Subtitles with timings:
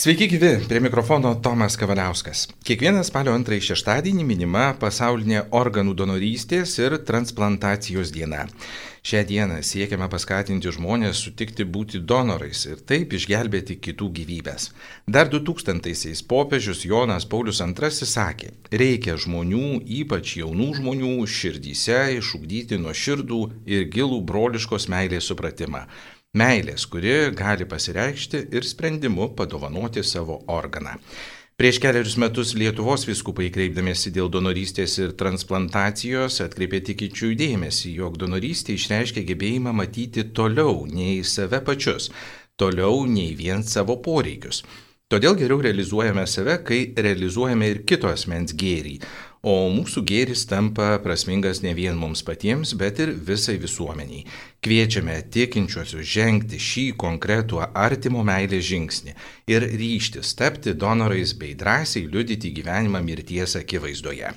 [0.00, 2.46] Sveiki gyvi, prie mikrofono Tomas Kavaliauskas.
[2.64, 8.46] Kiekvieną spalio antrąjį šeštadienį minima pasaulinė organų donorystės ir transplantacijos diena.
[9.04, 14.70] Šią dieną siekiame paskatinti žmonės sutikti būti donorais ir taip išgelbėti kitų gyvybės.
[15.04, 22.96] Dar 2000-aisiais popiežius Jonas Paulius II sakė, reikia žmonių, ypač jaunų žmonių, širdyse išugdyti nuo
[22.96, 25.84] širdų ir gilų broliškos meilės supratimą
[26.30, 30.92] Meilės, kuri gali pasireikšti ir sprendimu padovanoti savo organą.
[31.58, 38.76] Prieš keliarius metus Lietuvos viskupai kreipdamėsi dėl donorystės ir transplantacijos atkreipė tikinčių dėmesį, jog donorystė
[38.78, 42.12] išreiškia gebėjimą matyti toliau nei save pačius,
[42.54, 44.62] toliau nei vien savo poreikius.
[45.10, 49.00] Todėl geriau realizuojame save, kai realizuojame ir kito asmens gėrį,
[49.42, 54.26] o mūsų gėris tampa prasmingas ne vien mums patiems, bet ir visai visuomeniai.
[54.60, 59.16] Kviečiame tikinčiuosius žengti šį konkretų artimo meilės žingsnį
[59.48, 64.34] ir ryštis tapti donorais bei drąsiai liudyti gyvenimą mirties akivaizdoje.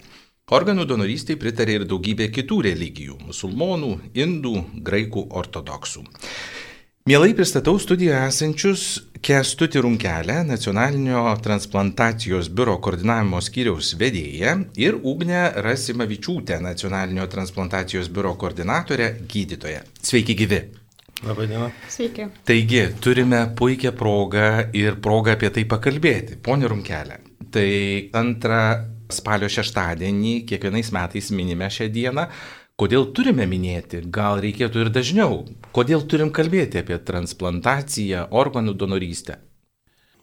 [0.53, 6.03] Organų donorystai pritarė ir daugybė kitų religijų- musulmonų, indų, graikų ortodoksų.
[7.03, 8.83] Mielai pristatau studijoje esančius
[9.27, 19.09] Kestutį Runkelę, nacionalinio transplantacijos biuro koordinavimo skyriaus vedėją ir Ugnę Rasimavičiūtę, nacionalinio transplantacijos biuro koordinatorę
[19.33, 19.81] gydytoją.
[19.99, 20.61] Sveiki gyvi.
[21.27, 21.67] Labadiena.
[21.91, 22.29] Sveiki.
[22.47, 26.39] Taigi, turime puikią progą ir progą apie tai pakalbėti.
[26.39, 27.19] Pone Runkelė,
[27.51, 27.67] tai
[28.15, 28.61] antrą
[29.11, 32.29] spalio šeštadienį kiekvienais metais minime šią dieną.
[32.79, 35.43] Kodėl turime minėti, gal reikėtų ir dažniau,
[35.75, 39.39] kodėl turim kalbėti apie transplantaciją, organų donorystę?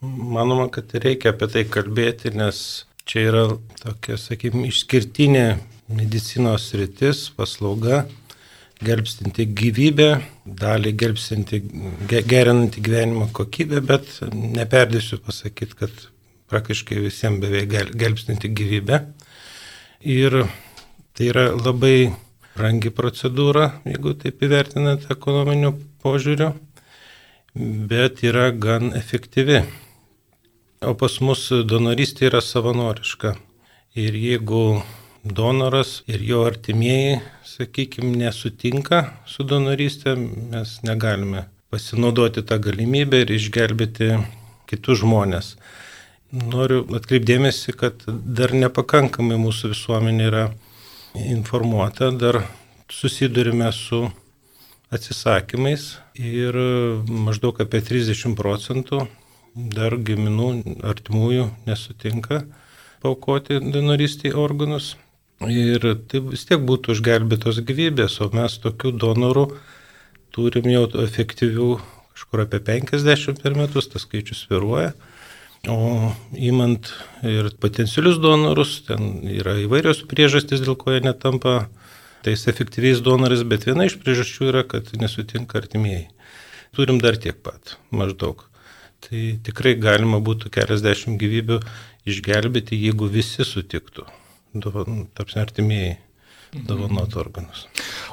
[0.01, 3.42] Manoma, kad reikia apie tai kalbėti, nes čia yra
[3.83, 5.45] tokia, sakykime, išskirtinė
[5.92, 8.05] medicinos rytis, paslauga,
[8.81, 10.09] gelbstinti gyvybę,
[10.61, 11.61] dalį gelbstinti,
[12.09, 16.07] gerinanti gyvenimo kokybę, bet neperdėsiu pasakyti, kad
[16.51, 19.03] praktiškai visiems beveik gelbstinti gyvybę.
[20.09, 20.41] Ir
[21.12, 22.09] tai yra labai
[22.56, 26.52] brangi procedūra, jeigu taip įvertinant ekonominiu požiūriu,
[27.91, 29.63] bet yra gan efektyvi.
[30.86, 33.35] O pas mus donorystė yra savanoriška.
[34.01, 34.80] Ir jeigu
[35.24, 44.14] donoras ir jo artimieji, sakykime, nesutinka su donorystė, mes negalime pasinaudoti tą galimybę ir išgelbėti
[44.70, 45.55] kitus žmonės.
[46.30, 50.45] Noriu atkreipdėmėsi, kad dar nepakankamai mūsų visuomenė yra
[51.15, 52.43] informuota, dar
[52.91, 54.09] susidurime su
[54.91, 56.57] atsisakymais ir
[57.07, 59.05] maždaug apie 30 procentų
[59.55, 60.51] dar giminų
[60.87, 62.45] artimųjų nesutinka
[63.03, 64.97] paukoti donorystį organus.
[65.48, 69.47] Ir tai vis tiek būtų užgelbėtos gyvybės, o mes tokių donorų
[70.37, 71.71] turim jau efektyvių
[72.13, 74.92] kažkur apie 50 per metus, tas skaičius viruoja.
[75.69, 76.89] O įmant
[77.27, 81.67] ir potencialius donorus, ten yra įvairios priežastys, dėl ko jie netampa
[82.25, 86.07] tais efektyviais donorais, bet viena iš priežasčių yra, kad nesutinka artimieji.
[86.77, 88.47] Turim dar tiek pat, maždaug.
[89.05, 91.61] Tai tikrai galima būtų keliasdešimt gyvybių
[92.09, 94.07] išgelbėti, jeigu visi sutiktų,
[95.17, 95.97] tapsime artimieji
[96.53, 97.67] dovanot organus.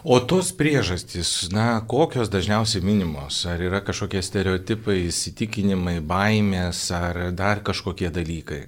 [0.04, 3.40] O tos priežastys, na, kokios dažniausiai minimos?
[3.50, 8.68] Ar yra kažkokie stereotipai, įsitikinimai, baimės, ar dar kažkokie dalykai?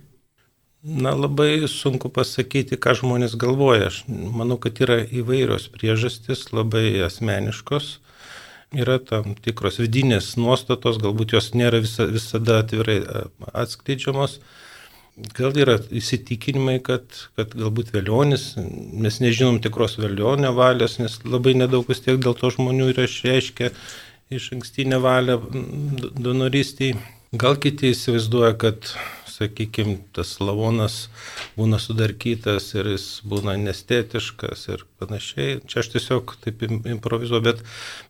[0.80, 3.90] Na, labai sunku pasakyti, ką žmonės galvoja.
[3.92, 7.98] Aš manau, kad yra įvairios priežastys, labai asmeniškos.
[8.80, 13.02] Yra tam tikros vidinės nuostatos, galbūt jos nėra visa, visada atvirai
[13.52, 14.40] atskleidžiamos.
[15.36, 17.04] Gal yra įsitikinimai, kad,
[17.36, 22.52] kad galbūt vėlionis, mes nežinom tikros vėlionio valios, nes labai nedaug vis tiek dėl to
[22.56, 23.72] žmonių yra išreiškę
[24.32, 25.40] iš ankstinę valią
[26.16, 26.94] donorystiai.
[27.36, 28.94] Gal kiti įsivaizduoja, kad,
[29.30, 31.10] sakykime, tas lavonas
[31.58, 35.60] būna sudarkytas ir jis būna nestetiškas ir panašiai.
[35.68, 37.66] Čia aš tiesiog taip improvizuoju, bet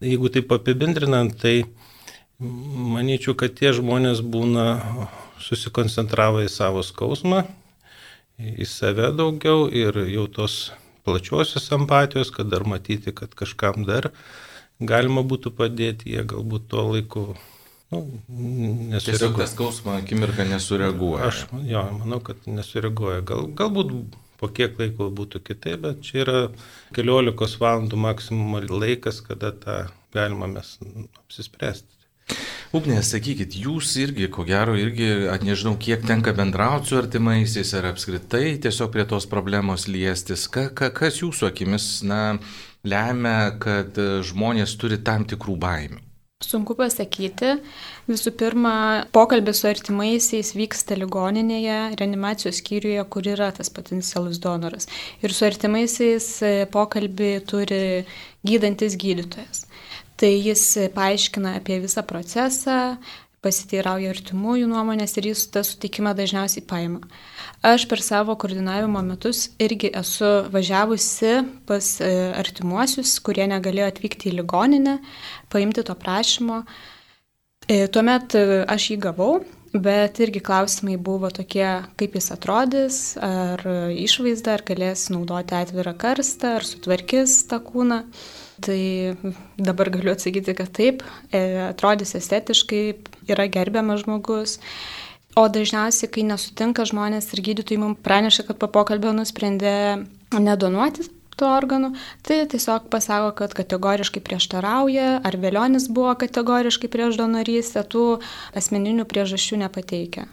[0.05, 1.63] jeigu taip apibendrinant, tai
[2.39, 4.69] manyčiau, kad tie žmonės būna
[5.43, 7.43] susikoncentravo į savo skausmą,
[8.39, 10.59] į save daugiau ir jau tos
[11.07, 14.11] plačiosios empatijos, kad dar matyti, kad kažkam dar
[14.79, 17.25] galima būtų padėti, jie galbūt tuo laiku
[17.91, 17.99] nu,
[18.29, 19.03] nesureaguoja.
[19.05, 21.29] Tiesiog tas skausmo akimirką nesureaguoja.
[21.31, 23.21] Aš jo, manau, kad nesureaguoja.
[23.27, 23.93] Gal, galbūt
[24.39, 26.39] po kiek laiko būtų kitaip, bet čia yra
[26.95, 29.79] keliolikos valandų maksimum laikas, kada tą
[30.15, 30.77] galima mes
[31.25, 31.98] apsispręsti.
[32.69, 35.07] Ugnė, sakykit, jūs irgi, ko gero, irgi,
[35.41, 40.43] nežinau, kiek tenka bendrauti su artimaisiais ar apskritai tiesiog prie tos problemos liestis.
[40.53, 42.37] Ka, ka, kas jūsų akimis, na,
[42.85, 43.97] lemia, kad
[44.29, 46.03] žmonės turi tam tikrų baimių?
[46.45, 47.55] Sunku pasakyti.
[48.07, 48.75] Visų pirma,
[49.17, 54.85] pokalbis su artimaisiais vyksta ligoninėje, reanimacijos skyriuje, kur yra tas potencialus donoras.
[55.25, 57.81] Ir su artimaisiais e, pokalbį turi
[58.47, 59.65] gydantis gydytojas.
[60.19, 62.97] Tai jis paaiškina apie visą procesą,
[63.43, 66.99] pasiteirauja artimųjų nuomonės ir jis tą sutikimą dažniausiai paima.
[67.63, 71.37] Aš per savo koordinavimo metus irgi esu važiavusi
[71.67, 74.97] pas e, artimuosius, kurie negalėjo atvykti į ligoninę,
[75.51, 76.65] paimti to prašymo.
[77.67, 79.31] E, tuomet e, aš jį gavau,
[79.71, 81.67] bet irgi klausimai buvo tokie,
[81.99, 83.63] kaip jis atrodys, ar
[83.93, 88.03] išvaizda, ar galės naudoti atvirą karstą, ar sutvarkys tą kūną.
[88.65, 89.15] Tai
[89.57, 91.39] dabar galiu atsakyti, kad taip, e,
[91.69, 92.81] atrodys estetiškai,
[93.31, 94.57] yra gerbiamas žmogus.
[95.37, 100.03] O dažniausiai, kai nesutinka žmonės ir gydytojai mums praneša, kad po pokalbio nusprendė
[100.33, 101.05] nedonuoti
[101.39, 101.91] tų organų,
[102.27, 108.19] tai tiesiog pasako, kad kategoriškai prieštarauja, ar vėlionis buvo kategoriškai prieš donorystę, tų
[108.59, 110.27] asmeninių priežasčių nepateikia.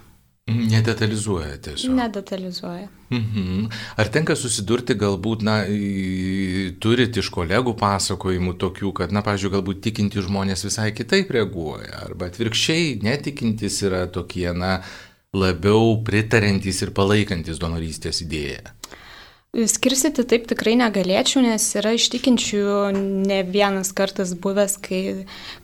[0.46, 1.94] Nedetalizuoja tiesiog.
[1.98, 2.86] Nedetalizuoja.
[3.10, 3.64] Mhm.
[3.98, 5.56] Ar tenka susidurti galbūt, na,
[6.78, 12.30] turit iš kolegų pasakojimų tokių, kad, na, pažiūrėjau, galbūt tikinti žmonės visai kitaip reaguoja, arba
[12.30, 14.76] atvirkščiai netikintis yra tokie, na,
[15.34, 18.70] labiau pritarantis ir palaikantis donorystės idėją?
[19.56, 25.00] Skirsyti taip tikrai negalėčiau, nes yra ištikinčių ne vienas kartas buvęs, kai,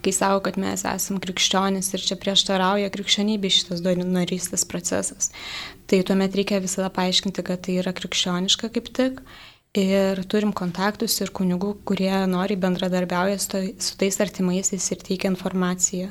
[0.01, 5.29] kai savo, kad mes esame krikščionis ir čia prieštarauja krikščionybė šitas donorystės procesas.
[5.91, 9.21] Tai tuomet reikia visada paaiškinti, kad tai yra krikščioniška kaip tik.
[9.77, 16.09] Ir turim kontaktus ir kunigų, kurie nori bendradarbiauja su, su tais artimaisiais ir teikia informaciją.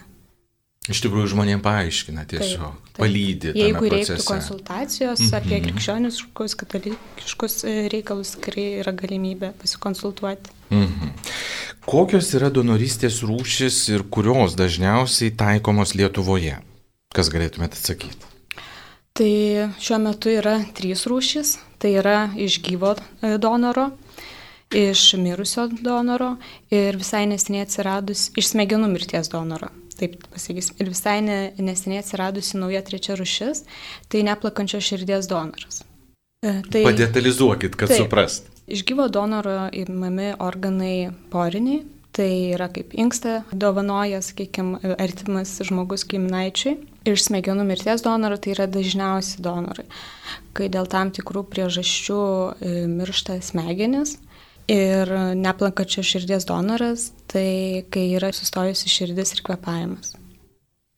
[0.90, 3.00] Iš tikrųjų žmonėms paaiškina tiesiog, taip, taip.
[3.04, 3.52] palydė.
[3.54, 5.38] Jeigu reiktų konsultacijos mm -hmm.
[5.38, 10.50] apie krikščioniškus, katalikiškus e, reikalus, tikrai yra galimybė pasikonsultuoti.
[10.72, 11.12] Mm -hmm.
[11.86, 16.58] Kokios yra donorystės rūšis ir kurios dažniausiai taikomos Lietuvoje?
[17.14, 18.26] Kas galėtumėte atsakyti?
[19.14, 19.34] Tai
[19.78, 21.58] šiuo metu yra trys rūšis.
[21.78, 23.92] Tai yra iš gyvo e, donoro,
[24.72, 26.38] iš mirusio donoro
[26.72, 29.70] ir visai neseniai atsiradus iš smegenų mirties donoro
[30.02, 30.80] taip pasakysim.
[30.82, 33.64] Ir visai ne, neseniai atsiradusi nauja trečia rušis,
[34.12, 35.84] tai neplakančio širdies donoras.
[36.42, 38.50] E, tai, Padetalizuokit, kad taip, suprast.
[38.72, 41.84] Iš gyvo donoro įmami organai poriniai,
[42.16, 46.80] tai yra kaip inksta dovanoja, sakykime, artimas žmogus giminaičiai.
[47.08, 49.88] Iš smegenų mirties donoro tai yra dažniausi donorai,
[50.58, 54.18] kai dėl tam tikrų priežasčių e, miršta smegenis
[54.70, 60.16] Ir neplankačio širdies donoras, tai kai yra sustojusi širdis ir kvepavimas.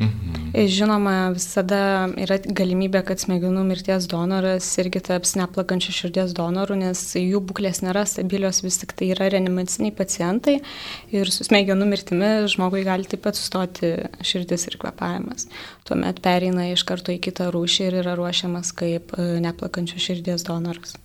[0.01, 0.33] Mhm.
[0.53, 7.41] Žinoma, visada yra galimybė, kad smegenų mirties donoras irgi taps neplakančio širdies donoru, nes jų
[7.45, 10.59] būklės nėra stabilios, vis tik tai yra reanimaciniai pacientai
[11.13, 13.95] ir su smegenų mirtimi žmogui gali taip pat sustoti
[14.25, 15.47] širdis ir kvepavimas.
[15.89, 20.97] Tuomet pereina iš karto į kitą rūšį ir yra ruošiamas kaip e, neplakančio širdies donoras.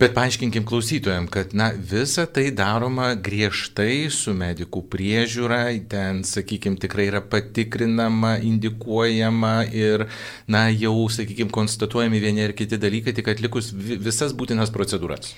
[0.00, 5.60] Bet paaiškinkim klausytojams, kad na, visa tai daroma griežtai su medikų priežiūra,
[5.92, 10.08] ten, sakykime, tikrai yra patikrinama, indikuojama ir,
[10.50, 15.34] na, jau, sakykime, konstatuojami vieni ar kiti dalykai, tik atlikus visas būtinas procedūras.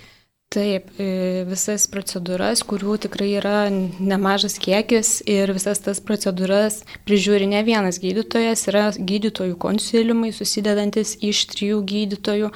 [0.53, 7.63] Taip, e, visas procedūras, kurių tikrai yra nemažas kiekis ir visas tas procedūras prižiūri ne
[7.65, 12.53] vienas gydytojas, yra gydytojų konsiliumai susidedantis iš trijų gydytojų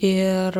[0.00, 0.56] ir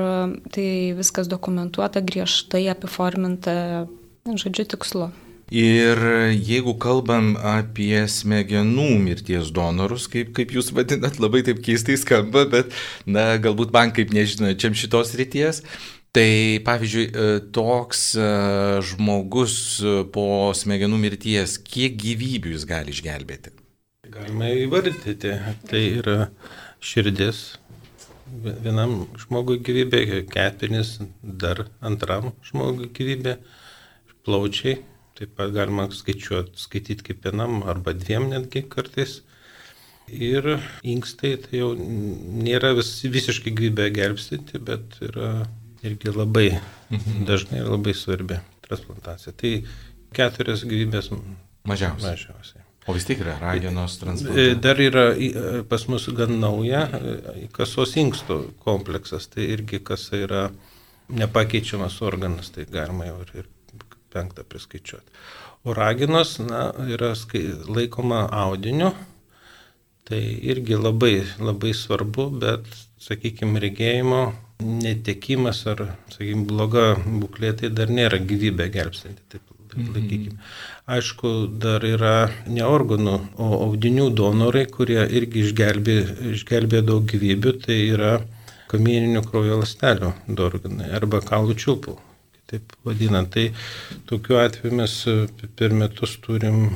[0.52, 3.88] tai viskas dokumentuota griežtai apiforminta,
[4.28, 5.10] žodžiu, tikslu.
[5.50, 5.98] Ir
[6.30, 12.70] jeigu kalbam apie smegenų mirties donorus, kaip, kaip jūs vadinat, labai taip keistai skamba, bet,
[13.02, 15.64] na, galbūt man kaip nežinau, čia šitos ryties,
[16.10, 18.24] Tai pavyzdžiui, e, toks e,
[18.82, 23.52] žmogus e, po smegenų mirties, kiek gyvybių jis gali išgelbėti?
[24.10, 25.36] Galima įvardyti,
[25.70, 26.16] tai yra
[26.82, 27.60] širdis
[28.64, 33.36] vienam žmogui gyvybė, kepenis dar antram žmogui gyvybė,
[34.26, 34.78] plaučiai,
[35.18, 39.20] taip pat galima skaičiuoti, skaityti kaip vienam arba dviem netgi kartais.
[40.10, 45.44] Ir inkstai tai jau nėra vis, visiškai gyvybę gelbstinti, bet yra
[45.86, 47.22] irgi labai mhm.
[47.28, 49.36] dažnai ir labai svarbi transplantacija.
[49.38, 49.52] Tai
[50.16, 51.12] keturias gyvybės
[51.68, 52.10] mažiausiai.
[52.10, 52.59] mažiausiai.
[52.88, 54.56] O vis tiek yra ragenos transplantacija.
[54.64, 55.04] Dar yra
[55.68, 56.86] pas mus gan nauja
[57.52, 60.42] kasos inkstų kompleksas, tai irgi kasa yra
[61.12, 63.48] nepakeičiamas organas, tai galima jau ir,
[64.10, 65.12] penktą priskaičiuoti.
[65.64, 67.12] O ragenos na, yra
[67.68, 68.94] laikoma audiniu,
[70.08, 72.66] tai irgi labai, labai svarbu, bet,
[73.00, 74.22] sakykime, regėjimo
[74.64, 79.22] netekimas ar, sakykime, bloga būklė tai dar nėra gyvybę gelbstinti.
[79.28, 79.59] Taip.
[79.78, 80.36] Laikykime.
[80.90, 85.96] Aišku, dar yra ne organų, o audinių donorai, kurie irgi išgelbė,
[86.34, 88.12] išgelbė daug gyvybių, tai yra
[88.70, 91.96] kamieninių kraujo lastelių organai arba kaulų čiulpų,
[92.50, 93.32] taip vadinant.
[93.34, 93.48] Tai
[94.10, 94.94] tokiu atveju mes
[95.58, 96.70] per metus turim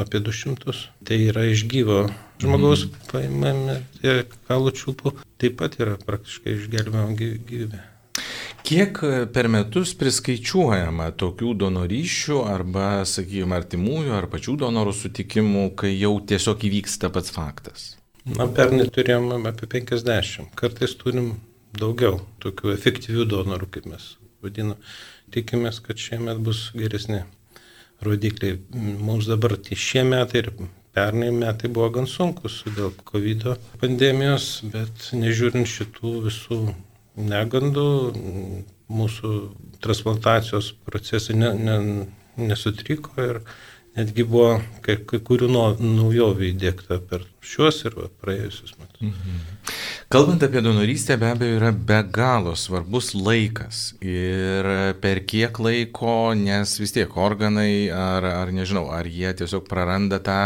[0.00, 0.76] apie 200.
[1.04, 2.04] Tai yra iš gyvo
[2.42, 3.08] žmogaus mm.
[3.12, 7.82] paimami tie kaulų čiulpų, taip pat yra praktiškai išgelbėjama gyvybė.
[8.64, 8.96] Kiek
[9.34, 16.64] per metus priskaičiuojama tokių donoryšių arba, sakykime, artimųjų ar pačių donorų sutikimų, kai jau tiesiog
[16.70, 17.82] įvyksta pats faktas?
[18.24, 21.34] Na, pernai turėjom apie 50, kartais turim
[21.76, 24.80] daugiau tokių efektyvių donorų, kaip mes vadinam.
[25.34, 27.20] Tikimės, kad šiemet bus geresni
[28.04, 28.62] rodikliai.
[28.72, 30.50] Mums dabar tai šie metai ir
[30.96, 33.46] pernai metai buvo gan sunkus dėl COVID
[33.82, 36.60] pandemijos, bet nežiūrint šitų visų
[37.16, 37.86] negandų,
[38.94, 39.34] mūsų
[39.84, 41.76] transplantacijos procesai ne, ne,
[42.36, 43.40] nesutriko ir
[43.94, 49.04] netgi buvo kai, kai kurių naujovių įdėkta per šiuos ir praėjusius metus.
[49.06, 49.42] Mhm.
[50.12, 53.94] Kalbant apie donorystę, be abejo, yra be galo svarbus laikas.
[54.04, 54.68] Ir
[55.02, 60.40] per kiek laiko, nes vis tiek organai, ar, ar nežinau, ar jie tiesiog praranda tą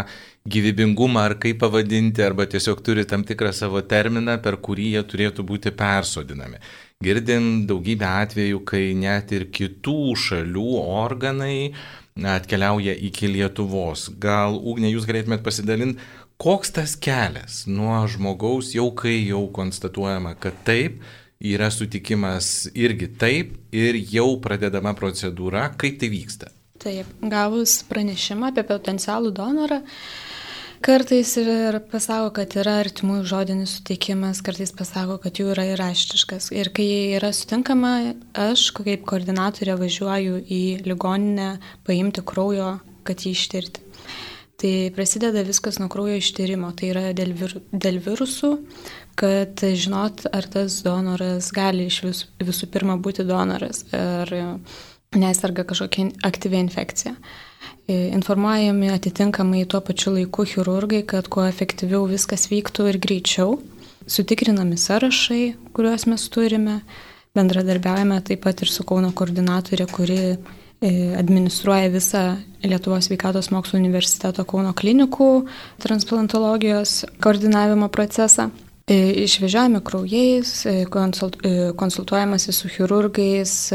[0.54, 5.44] gyvybingumą, ar kaip pavadinti, arba tiesiog turi tam tikrą savo terminą, per kurį jie turėtų
[5.48, 6.60] būti persodinami.
[7.04, 11.74] Girdim daugybę atvejų, kai net ir kitų šalių organai
[12.18, 14.08] atkeliauja iki Lietuvos.
[14.18, 16.02] Gal, Ugnė, jūs galėtumėt pasidalinti,
[16.42, 21.00] koks tas kelias nuo žmogaus, jau kai jau konstatuojama, kad taip,
[21.38, 26.50] yra sutikimas irgi taip ir jau pradedama procedūra, kaip tai vyksta?
[26.78, 29.80] Taip, gavus pranešimą apie potencialų donorą,
[30.78, 36.52] Kartais ir pasako, kad yra artimųjų žodinis suteikimas, kartais pasako, kad jų yra ir raštiškas.
[36.54, 41.48] Ir kai yra sutinkama, aš kaip koordinatorė važiuoju į ligoninę
[41.88, 42.76] paimti kraujo,
[43.08, 43.82] kad jį ištirti.
[44.58, 48.52] Tai prasideda viskas nuo kraujo ištyrimo, tai yra dėl, vir, dėl virusų,
[49.18, 54.30] kad žinot, ar tas donoras gali iš vis, visų pirma būti donoras, ar
[55.18, 57.14] nesarga kažkokia aktyvi infekcija.
[57.18, 57.47] E,
[57.88, 63.58] informuojami atitinkamai tuo pačiu laiku chirurgai, kad kuo efektyviau viskas vyktų ir greičiau.
[64.08, 66.82] Sutikrinami sąrašai, kuriuos mes turime.
[67.36, 70.36] Bendradarbiaujame taip pat ir su Kauno koordinatorė, kuri e,
[71.16, 72.22] administruoja visą
[72.64, 75.46] Lietuvos sveikatos mokslo universiteto Kauno klinikų
[75.80, 78.50] transplantologijos koordinavimo procesą.
[78.88, 83.72] E, išvežiojami kraujais, e, e, konsultuojamasi su chirurgais,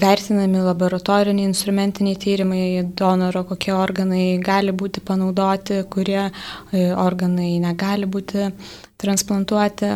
[0.00, 2.62] vertinami laboratoriniai instrumentiniai tyrimai
[2.96, 6.30] donoro, kokie organai gali būti panaudoti, kurie
[6.96, 8.48] organai negali būti
[8.96, 9.92] transplantuoti.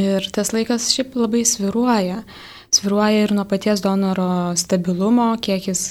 [0.00, 2.22] Ir tas laikas šiaip labai sviruoja.
[2.72, 5.88] Sviruoja ir nuo paties donoro stabilumo, kiek jis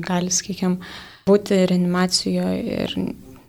[0.00, 0.80] gali, sakykime,
[1.28, 3.00] būti reanimacijoje ir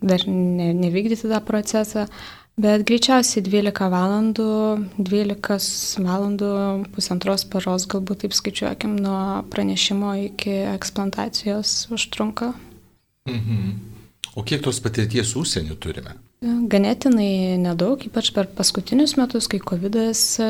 [0.04, 2.10] dar ne, nevykdyti tą procesą
[2.56, 4.52] Bet greičiausiai 12 valandų,
[4.96, 6.52] 12 valandų,
[6.96, 12.54] pusantros paros, galbūt taip skaičiuokim, nuo pranešimo iki eksplantacijos užtrunka.
[13.28, 13.76] Mhm.
[14.36, 16.16] O kiek tos patirties užsienio turime?
[16.44, 20.50] Ganėtinai nedaug, ypač per paskutinius metus, kai COVID e,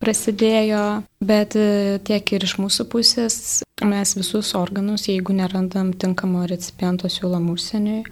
[0.00, 0.84] prasidėjo,
[1.18, 3.36] bet e, tiek ir iš mūsų pusės
[3.82, 8.04] mes visus organus, jeigu nerandam tinkamo recipiento siūlom užsieniui,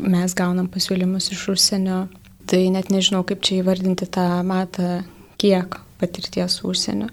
[0.00, 2.04] mes gaunam pasiūlymus iš užsienio
[2.48, 5.02] Tai net nežinau, kaip čia įvardinti tą matą,
[5.40, 7.10] kiek patirties užsienio.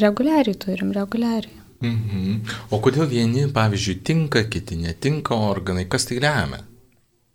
[0.00, 1.58] Reguliariai turim, reguliariai.
[1.82, 2.42] Mhm.
[2.70, 6.62] O kodėl vieni, pavyzdžiui, tinka, kiti netinka organai, kas tai lemia?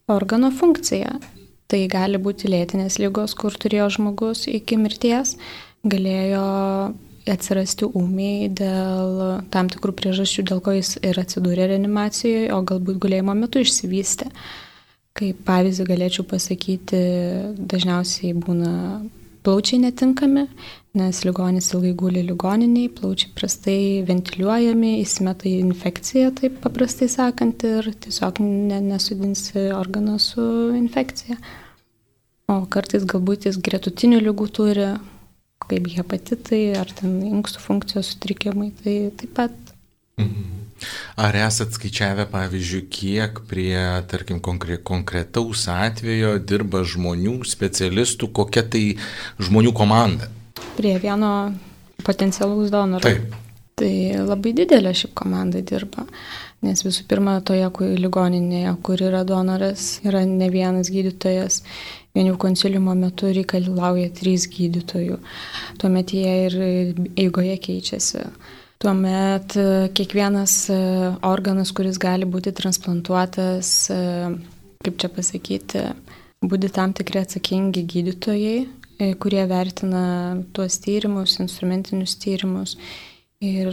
[0.08, 1.18] Organo funkcija.
[1.68, 5.34] Tai gali būti lėtinės lygos, kur turėjo žmogus iki mirties,
[5.84, 6.44] galėjo
[7.28, 9.18] atsirasti ūmiai dėl
[9.52, 14.30] tam tikrų priežasčių, dėl ko jis ir atsidūrė reanimacijoje, o galbūt gulėjimo metu išsivystė.
[15.18, 17.00] Kaip pavyzdį galėčiau pasakyti,
[17.58, 18.74] dažniausiai būna
[19.48, 20.44] plaučiai netinkami,
[21.00, 27.88] nes ligonis ilgai guli ligoniniai, plaučiai prastai ventiliuojami, įsimeta į infekciją, taip paprastai sakant, ir
[28.04, 30.44] tiesiog ne, nesudinsi organą su
[30.78, 31.40] infekcija.
[32.52, 34.92] O kartais galbūt jis gretutinių lygų turi,
[35.68, 39.58] kaip hepatitai ar ten inkstų funkcijos sutrikimai, tai taip pat.
[40.22, 40.67] Mhm.
[41.18, 43.78] Ar esat skaičiavę, pavyzdžiui, kiek prie,
[44.10, 48.84] tarkim, konkre konkretaus atvejo dirba žmonių, specialistų, kokia tai
[49.42, 50.30] žmonių komanda?
[50.78, 51.34] Prie vieno
[52.06, 53.04] potencialaus donoro.
[53.06, 53.36] Taip.
[53.78, 53.94] Tai
[54.26, 56.08] labai didelė ši komanda dirba,
[56.66, 57.68] nes visų pirma, toje
[58.02, 61.60] ligoninėje, kur yra donoras, yra ne vienas gydytojas,
[62.18, 65.20] vien jau konsiliumo metu reikalauja trys gydytojų,
[65.78, 66.58] tuomet jie ir
[67.22, 68.26] eigoje keičiasi.
[68.78, 70.78] Tuomet e, kiekvienas e,
[71.26, 74.02] organas, kuris gali būti transplantuotas, e,
[74.86, 75.84] kaip čia pasakyti,
[76.46, 78.58] būti tam tikri atsakingi gydytojai,
[79.22, 80.04] kurie vertina
[80.54, 82.76] tuos tyrimus, instrumentinius tyrimus
[83.46, 83.70] ir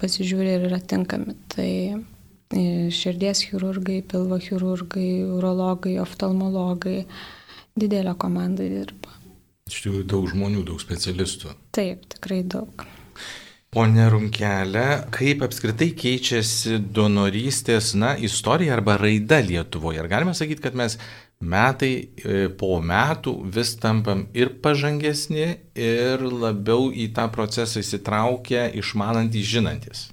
[0.00, 1.36] pasižiūri, ar yra tinkami.
[1.52, 1.70] Tai
[2.92, 7.02] širdies chirurgai, pilvo chirurgai, urologai, oftalmologai,
[7.80, 9.16] didelė komanda dirba.
[9.68, 11.52] Iš tikrųjų daug žmonių, daug specialistų.
[11.76, 12.88] Taip, tikrai daug.
[13.68, 20.00] Pone Runkelė, kaip apskritai keičiasi donorystės, na, istorija arba raida Lietuvoje?
[20.00, 20.96] Ar galime sakyti, kad mes
[21.44, 29.52] metai e, po metų vis tampam ir pažangesni, ir labiau į tą procesą įsitraukę, išmanantys,
[29.52, 30.06] žinantis?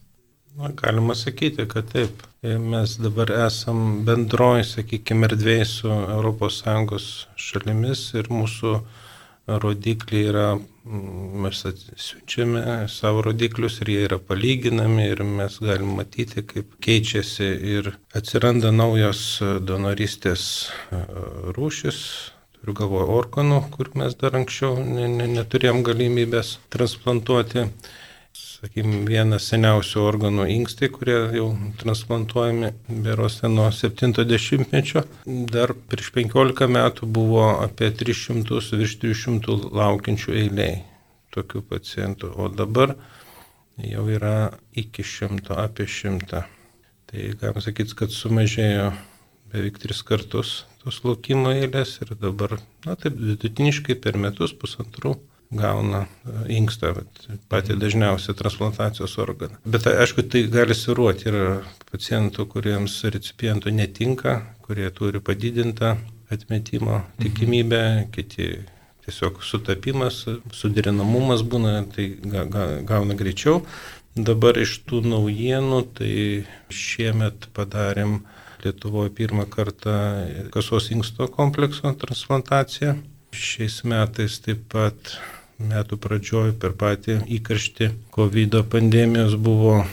[0.59, 2.27] Na, galima sakyti, kad taip.
[2.43, 7.07] Mes dabar esam bendroji, sakykime, erdvėjai su ES
[7.39, 8.75] šalimis ir mūsų
[9.47, 11.63] rodikliai yra, mm, mes
[11.97, 18.71] siunčiame savo rodiklius ir jie yra palyginami ir mes galim matyti, kaip keičiasi ir atsiranda
[18.71, 20.47] naujos donoristės
[20.91, 21.03] e,
[21.57, 21.99] rūšis.
[22.55, 27.67] Turiu galvoje organų, kur mes dar anksčiau ne, ne, neturėjom galimybės transplantuoti
[28.65, 31.49] sakykime, vienas seniausių organų inkstai, kurie jau
[31.81, 32.71] transplantuojami
[33.05, 35.03] berose nuo 70-mečio.
[35.51, 40.79] Dar prieš 15 metų buvo apie 300, virš 300 laukiančių eiliai
[41.35, 42.95] tokių pacientų, o dabar
[43.83, 46.45] jau yra iki 100, apie 100.
[47.05, 48.89] Tai galim sakyti, kad sumažėjo
[49.53, 55.15] beveik tris kartus tos laukimo eilės ir dabar, na taip, vidutiniškai per metus pusantrų
[55.53, 56.93] gauna e, inkstą,
[57.51, 59.59] patį dažniausią transplantacijos organą.
[59.65, 61.29] Bet aišku, tai gali siruoti.
[61.31, 61.47] Yra
[61.91, 65.95] pacientų, kuriems recipientų netinka, kurie turi padidintą
[66.33, 68.49] atmetimo tikimybę, kiti
[69.05, 70.23] tiesiog sutapimas,
[70.55, 73.61] suderinamumas būna, tai ga, ga, gauna greičiau.
[74.15, 76.15] Dabar iš tų naujienų, tai
[76.73, 78.23] šiemet padarėm
[78.65, 79.91] Lietuvoje pirmą kartą
[80.49, 82.95] kasos inksto komplekso transplantaciją.
[83.35, 85.15] Šiais metais taip pat
[85.59, 89.87] metų pradžioj per patį įkarštį COVID pandemijos buvo e,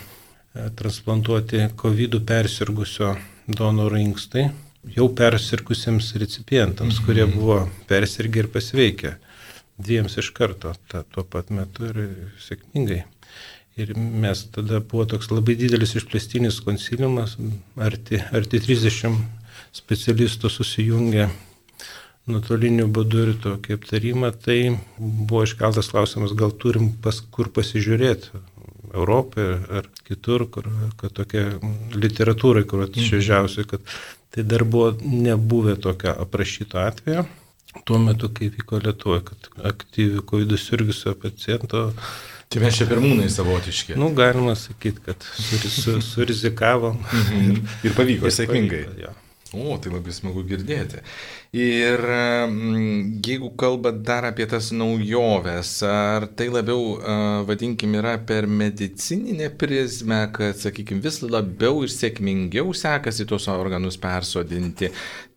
[0.78, 4.48] transplantuoti COVID persirgusio donoro inkstai
[4.96, 7.06] jau persirkusiems recipientams, mhm.
[7.06, 7.58] kurie buvo
[7.90, 9.16] persirgę ir pasveikę.
[9.82, 12.02] Dviems iš karto, ta, tuo pat metu ir
[12.42, 13.02] sėkmingai.
[13.80, 17.38] Ir mes tada buvo toks labai didelis išplėstinis konsiliumas,
[17.80, 19.16] arti, arti 30
[19.72, 21.30] specialistų susijungė
[22.30, 24.58] nuotoliniu būdu ir tokį aptarimą, tai
[24.98, 28.42] buvo iškeltas klausimas, gal turim pas kur pasižiūrėti.
[28.92, 30.66] Europoje ar kitur, kur,
[31.00, 31.46] kad tokia
[31.96, 33.94] literatūrai, kur atšviežiausia, kad
[34.34, 37.24] tai dar buvo nebuvę tokio aprašyto atvejo.
[37.88, 41.86] Tuo metu, kai vyko Lietuvoje, kad aktyvių COVID sirgusio paciento
[42.52, 43.94] Tai mes čia pirmūnai savotiški.
[43.96, 45.24] Nu, galima sakyti, kad
[46.04, 46.98] surizikavom.
[47.00, 47.62] Sur, sur mhm.
[47.88, 48.82] ir pavyko sėkmingai.
[49.00, 49.14] Ja.
[49.52, 51.02] O, tai labai smagu girdėti.
[51.52, 52.00] Ir
[53.20, 56.94] jeigu kalbat dar apie tas naujoves, ar tai labiau,
[57.44, 64.88] vadinkim, yra per medicininę prizmę, kad, sakykime, vis labiau ir sėkmingiau sekasi tuos organus persodinti,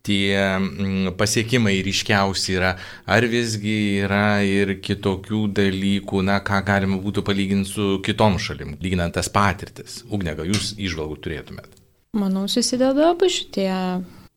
[0.06, 2.72] tie pasiekimai ryškiausi yra,
[3.04, 9.18] ar visgi yra ir kitokių dalykų, na, ką galima būtų palyginti su kitom šalim, lyginant
[9.18, 10.06] tas patirtis.
[10.08, 11.75] Ugnega, jūs išvalgų turėtumėt.
[12.16, 13.68] Manau, susideda abu šitie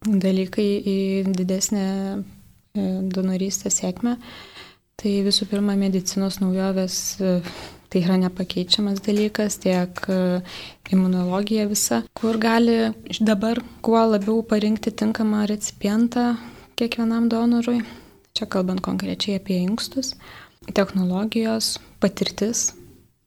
[0.03, 0.99] dalykai į
[1.31, 1.83] didesnę
[2.19, 2.21] e,
[3.07, 4.17] donorystę sėkmę.
[4.99, 7.37] Tai visų pirma, medicinos naujovės e,
[7.89, 10.19] tai yra nepakeičiamas dalykas, tiek e,
[10.91, 12.91] imunologija visa, kur gali
[13.23, 16.33] dabar kuo labiau parinkti tinkamą recipientą
[16.79, 17.79] kiekvienam donorui.
[18.35, 20.13] Čia kalbant konkrečiai apie inkstus,
[20.75, 22.73] technologijos, patirtis,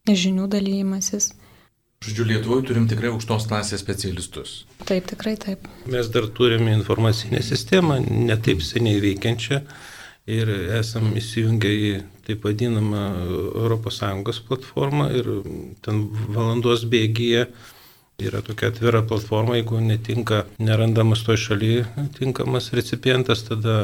[0.08, 1.32] žinių dalymasis.
[2.02, 4.54] Žodžiu, Lietuvoje turim tikrai aukštos klasės specialistus.
[4.88, 5.68] Taip, tikrai taip.
[5.86, 9.60] Mes dar turime informacinę sistemą, netaip seniai veikiančią
[10.32, 11.92] ir esam įsijungę į
[12.26, 13.04] taip vadinamą
[13.62, 15.30] ES platformą ir
[15.82, 16.02] ten
[16.34, 17.46] valandos bėgyje
[18.22, 21.86] yra tokia atvira platforma, jeigu netinka, nerandamas to šalyje
[22.18, 23.76] tinkamas recipientas, tada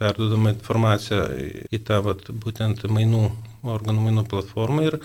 [0.00, 1.24] perdodama informacija
[1.72, 3.28] į tą vat, būtent mainų,
[3.64, 4.98] organų mainų platformą ir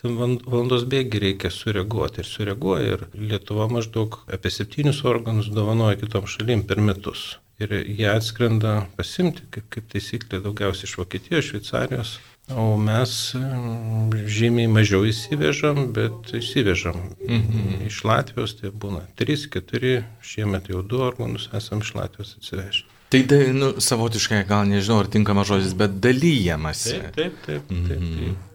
[0.00, 6.28] ten valandos bėgi reikia sureaguoti ir sureaguoja ir Lietuva maždaug apie septynius organus dovanoja kitom
[6.30, 7.38] šalim per metus.
[7.60, 12.14] Ir jie atskrenda pasimti, kaip, kaip taisyklė, daugiausiai iš Vokietijos, Šveicarijos.
[12.56, 17.12] O mes mm, žymiai mažiau įsivežam, bet įsivežam.
[17.20, 17.84] Mhm.
[17.86, 22.88] Iš Latvijos tai būna 3-4, šiemet jau 2 organus esam iš Latvijos atsivežę.
[23.10, 23.20] Tai,
[23.54, 26.94] nu, savotiškai, gal nežinau, ar tinkamas žodis, bet dalyjamasi.
[26.94, 27.66] Taip, taip, taip.
[27.68, 27.98] taip, taip.
[28.00, 28.49] Mhm.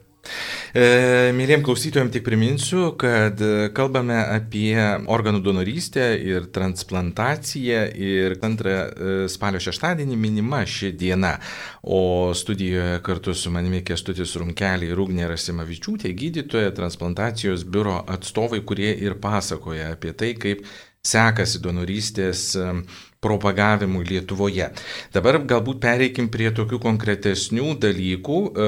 [0.76, 3.40] E, mėlyjem klausytojams tik priminsiu, kad
[3.78, 4.76] kalbame apie
[5.12, 11.36] organų donorystę ir transplantaciją ir antrą e, spalio šeštadienį minima ši diena.
[11.84, 18.92] O studijoje kartu su manimi Kestutis Runkelį ir Ugnė Rasimavičiūtė, gydytoja, transplantacijos biuro atstovai, kurie
[19.06, 20.66] ir pasakoja apie tai, kaip
[21.06, 22.50] sekasi donorystės
[23.26, 24.70] propagavimui Lietuvoje.
[25.16, 28.42] Dabar galbūt pereikim prie tokių konkretesnių dalykų.
[28.46, 28.68] E,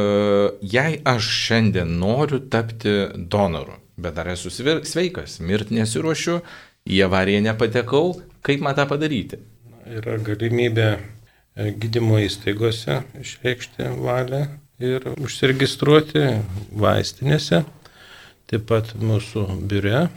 [0.75, 6.41] jei aš šiandien noriu tapti donoru, bet dar esu sveikas, mirti nesiuošiu,
[6.87, 8.15] į avariją nepatekau,
[8.45, 9.41] kaip man tą padaryti?
[9.87, 14.45] Yra galimybė e, gydymo įstaigose išreikšti valią
[14.83, 16.25] ir užsiregistruoti
[16.77, 17.63] vaistinėse,
[18.47, 20.07] taip pat mūsų biure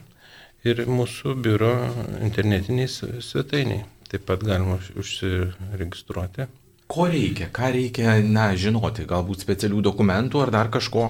[0.67, 1.73] ir mūsų biuro
[2.21, 6.49] internetiniai svetainiai taip pat galima užsiregistruoti.
[6.91, 11.09] Ko reikia, ką reikia, na, žinoti, galbūt specialių dokumentų ar dar kažko?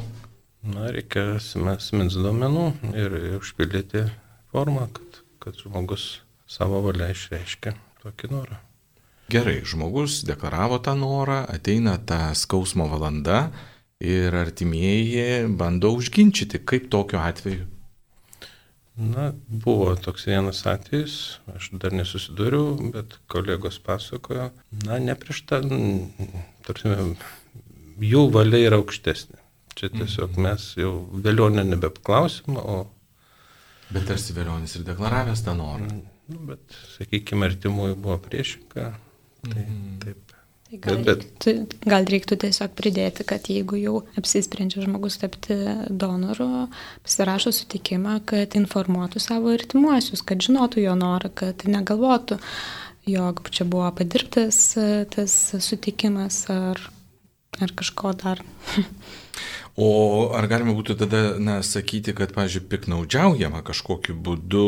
[0.69, 4.05] Na, reikia asmens duomenų ir užpildyti
[4.53, 8.61] formą, kad, kad žmogus savo valia išreiškia tokį norą.
[9.31, 13.47] Gerai, žmogus deklaravo tą norą, ateina ta skausmo valanda
[14.03, 17.69] ir artimieji bando užginčyti, kaip tokiu atveju.
[19.01, 21.15] Na, buvo toks vienas atvejis,
[21.55, 24.51] aš dar nesusidūriau, bet kolegos pasakojo,
[24.85, 25.61] na, ne prieš tą,
[26.67, 26.93] tarsi,
[28.05, 29.41] jų valia yra aukštesnė.
[29.79, 30.45] Čia tiesiog mhm.
[30.45, 32.83] mes jau vėlionę nebepaklausim, o...
[33.91, 35.89] Bet tarsi vėlionis ir deklaravęs tą norą.
[36.31, 38.91] Nu, bet, sakykime, artimųjų buvo priešinga.
[39.41, 39.97] Tai, mm.
[40.05, 40.30] Taip
[40.71, 41.73] Tai gal, bet, bet...
[41.83, 45.57] gal reiktų tiesiog pridėti, kad jeigu jau apsisprendžia žmogus tapti
[45.91, 46.69] donoru,
[47.03, 52.39] pasirašo sutikimą, kad informuotų savo artimuosius, kad žinotų jo norą, kad negalvotų,
[53.11, 54.63] jog čia buvo padirbtas
[55.11, 56.79] tas sutikimas ar,
[57.59, 58.45] ar kažko dar.
[59.81, 64.65] O ar galima būtų tada, na, sakyti, kad, pavyzdžiui, piknaudžiaujama kažkokiu būdu,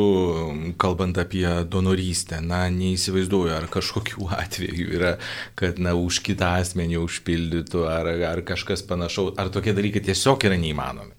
[0.81, 5.17] kalbant apie donorystę, na, neįsivaizduoju, ar kažkokiu atveju yra,
[5.59, 10.57] kad, na, už kitą asmenį užpildytų, ar, ar kažkas panašaus, ar tokie dalykai tiesiog yra
[10.61, 11.13] neįmanomi.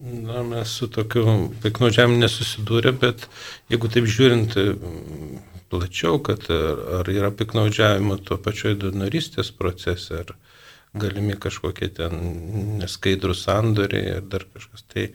[0.00, 3.26] Na, mes su tokiu piknaudžiavimu nesusidūrė, bet
[3.68, 4.54] jeigu taip žiūrint
[5.70, 10.32] plačiau, kad ar, ar yra piknaudžiavimo tuo pačioj donorystės procese, ar,
[10.94, 12.18] galimi kažkokie ten
[12.80, 14.84] neskaidrus sandoriai ir dar kažkas.
[14.90, 15.06] Tai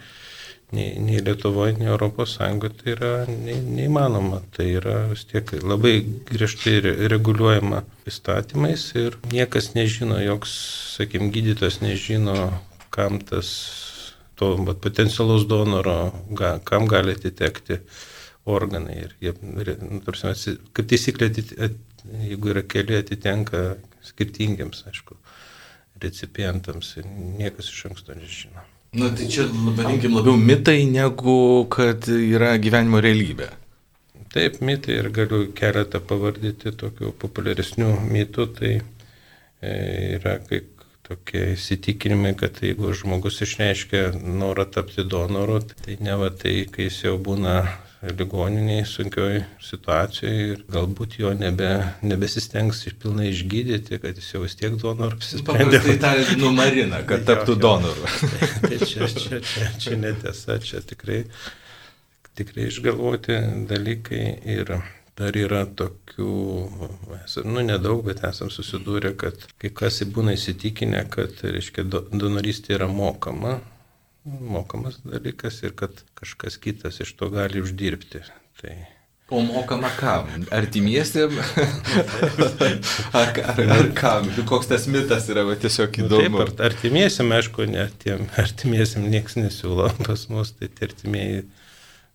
[0.76, 4.42] nei, nei Lietuvoje, nei Europos Sąjungoje tai yra nei, neįmanoma.
[4.56, 5.98] Tai yra vis tiek labai
[6.30, 6.80] griežtai
[7.12, 10.56] reguliuojama įstatymais ir niekas nežino, joks,
[10.96, 12.38] sakim, gydytojas nežino,
[12.96, 13.52] kam tas
[14.40, 17.80] to bet, potencialaus donoro, ga, kam gali atitekti
[18.46, 18.98] organai.
[19.06, 21.32] Ir jie, nu, tarsi, kaip taisyklė,
[22.30, 25.18] jeigu yra keli, atitenka skirtingiems, aišku,
[26.01, 27.05] recipientams ir
[27.39, 28.63] niekas iš anksto nežino.
[28.95, 33.49] Na tai čia, vadinkim, labiau mitai negu kad yra gyvenimo realybė.
[34.31, 39.73] Taip, mitai ir galiu keletą pavardyti tokių populiaresnių mitų, tai e,
[40.15, 40.71] yra kaip
[41.05, 47.03] tokie įsitikinimai, kad jeigu žmogus išreiškia norą tapti donoru, tai ne va tai, kai jis
[47.05, 47.60] jau būna
[48.13, 51.70] ligoniniai sunkioj situacijoje ir galbūt jo nebe,
[52.06, 55.82] nebesistengs pilnai išgydyti, kad jis jau vis tiek donorų apsisprendė.
[55.86, 58.10] Tai tą numarina, kad taptų donoru.
[58.22, 61.24] Tai, tai čia, čia, čia, čia netiesa, čia tikrai,
[62.38, 63.39] tikrai išgalvoti
[63.70, 64.76] dalykai ir
[65.15, 66.32] dar yra tokių,
[67.48, 73.62] nu nedaug, bet esam susidūrę, kad kai kas būna įsitikinę, kad, reiškia, donorystė yra mokama,
[74.26, 78.24] mokamas dalykas ir kad kažkas kitas iš to gali uždirbti.
[78.62, 78.76] Tai
[79.30, 80.28] O mokama kam?
[80.52, 81.32] Artimiesiam?
[83.20, 84.28] ar, ar, ar kam?
[84.46, 86.30] Koks tas mitas yra va, tiesiog įdomu?
[86.30, 91.42] Nu, taip, artimiesiam, aišku, ne, tiem artimiesiam niekas nesiūlo pas mus, tai artimieji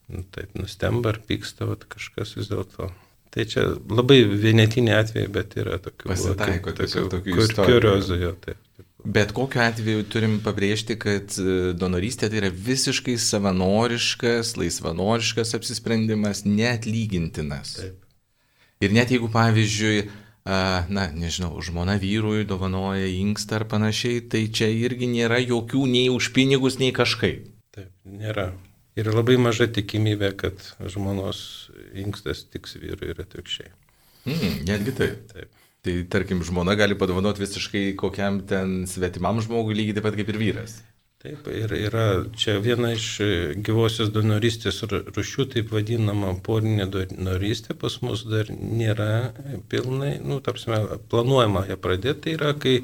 [0.06, 2.92] nu, taip nustemba ar pyksta, va, kažkas vis dėlto.
[3.34, 6.12] Tai čia labai vienetiniai atvejai, bet yra tokių.
[6.14, 7.74] Pasitaiko tiesiog tokių istorijų.
[7.74, 8.62] Kuriozų jo, taip.
[9.04, 17.76] Bet kokiu atveju turim pabrėžti, kad e, donorystė tai yra visiškai savanoriškas, laisvanoriškas apsisprendimas, neatlygintinas.
[17.80, 18.06] Taip.
[18.80, 20.08] Ir net jeigu, pavyzdžiui,
[20.44, 26.32] na, nežinau, žmona vyrui dovanoja inkstą ar panašiai, tai čia irgi nėra jokių nei už
[26.36, 27.44] pinigus, nei kažkaip.
[27.76, 28.50] Taip, nėra.
[28.98, 33.70] Ir labai maža tikimybė, kad žmonos inkstas tiks vyrui ir atvirkščiai.
[34.26, 35.20] Mm, netgi taip.
[35.30, 35.59] Taip.
[35.80, 40.40] Tai tarkim, žmona gali padovanoti visiškai kokiam ten svetimam žmogui lygiai taip pat kaip ir
[40.40, 40.80] vyras.
[41.20, 43.06] Taip, ir yra čia viena iš
[43.60, 49.08] gyvosios donorystės rušių, taip vadinama porinė donorystė, pas mus dar nėra
[49.68, 50.78] pilnai, nu, tarpsime,
[51.12, 52.78] planuojama ją pradėti, tai yra, kai,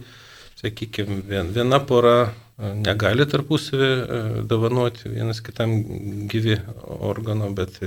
[0.61, 1.22] sakykime,
[1.56, 2.16] viena pora
[2.61, 5.72] negali tarpusavį dovanoti vienas kitam
[6.28, 6.59] gyvi
[7.09, 7.80] organo, bet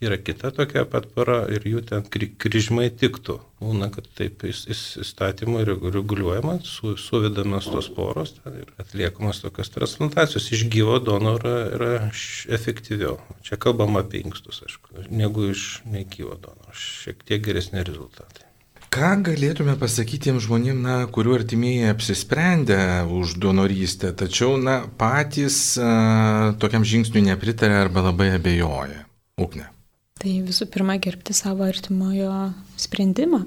[0.00, 3.38] yra kita tokia pat para ir jų ten kryžmai tiktų.
[3.58, 10.50] Būna, kad taip įstatymų reguliuojama, su, suvedamas tos poros ir atliekamas tokios transplantacijos.
[10.54, 11.94] Iš gyvo donoro yra
[12.54, 13.18] efektyviau.
[13.42, 16.76] Čia kalbam apie inkstus, aišku, negu iš negyvo donoro.
[16.78, 18.46] Šiek tiek geresni rezultatai.
[18.88, 22.78] Ką galėtume pasakyti tiem žmonėm, na, kurių artimieji apsisprendė
[23.12, 29.04] už donorystę, tačiau na, patys a, tokiam žingsniui nepritarė arba labai abejoja?
[29.36, 29.68] Ukne.
[30.18, 32.32] Tai visų pirma gerbti savo artimojo
[32.80, 33.44] sprendimą.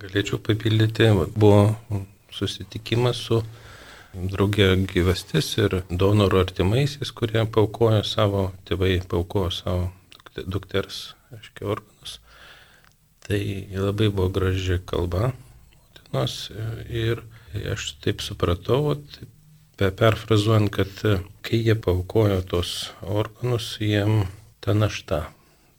[0.00, 1.76] Galėčiau papildyti, buvo
[2.32, 3.42] susitikimas su
[4.14, 9.90] draugė gyvastis ir donorų artimaisiais, kurie paukojo savo, tėvai paukojo savo
[10.40, 12.16] dukters, aiškiai, organus.
[13.26, 13.40] Tai
[13.76, 15.34] labai buvo graži kalba
[16.10, 16.50] motinos
[16.88, 17.22] ir
[17.72, 18.96] aš taip supratau,
[19.76, 20.90] perfrazuojant, kad
[21.42, 24.26] kai jie paukojo tos organus, jiem
[24.60, 25.28] ta našta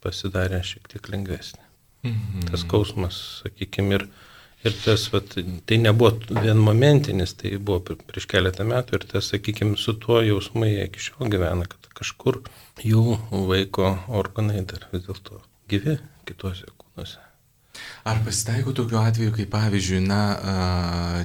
[0.04, 1.64] pasidarė šiek tiek lengvesnė.
[2.08, 2.50] Mhm.
[2.50, 4.08] Tas skausmas, sakykime, ir,
[4.66, 5.36] ir tas, vat,
[5.70, 10.74] tai nebuvo vien momentinis, tai buvo prieš keletą metų ir tas, sakykime, su tuo jausmai
[10.88, 12.42] iki šiol gyvena, kad kažkur
[12.82, 13.20] jų
[13.52, 17.22] vaiko organai dar vis dėlto gyvi kituose kūnuose.
[18.04, 20.22] Ar pasitaiko tokiu atveju, kaip pavyzdžiui, na,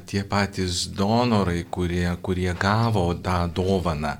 [0.07, 4.13] tie patys donorai, kurie, kurie gavo tą dovaną,